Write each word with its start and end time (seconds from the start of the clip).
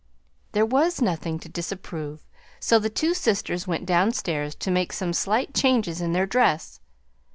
There 0.53 0.65
was 0.65 0.99
nothing 0.99 1.37
to 1.41 1.47
disapprove, 1.47 2.25
so 2.59 2.79
the 2.79 2.89
two 2.89 3.13
sisters 3.13 3.67
went 3.67 3.85
downstairs 3.85 4.55
to 4.55 4.71
make 4.71 4.93
some 4.93 5.13
slight 5.13 5.53
changes 5.53 6.01
in 6.01 6.11
their 6.11 6.25
dress. 6.25 6.79